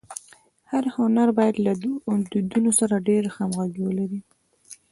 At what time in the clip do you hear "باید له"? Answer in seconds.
1.37-1.71